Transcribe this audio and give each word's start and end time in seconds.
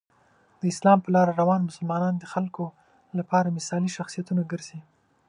د 0.59 0.61
اسلام 0.73 0.99
په 1.03 1.09
لاره 1.15 1.31
روان 1.41 1.61
مسلمانان 1.69 2.15
د 2.17 2.25
خلکو 2.33 2.65
لپاره 3.19 3.55
مثالي 3.57 3.89
شخصیتونه 3.97 4.41
ګرځي. 4.51 4.79